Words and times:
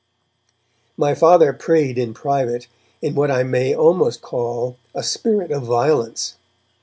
My 0.97 1.13
Father 1.13 1.53
prayed 1.53 1.99
in 1.99 2.15
private 2.15 2.65
in 3.03 3.13
what 3.13 3.29
I 3.29 3.43
may 3.43 3.75
almost 3.75 4.23
call 4.23 4.79
a 4.95 5.03
spirit 5.03 5.51
of 5.51 5.61
violence. 5.61 6.37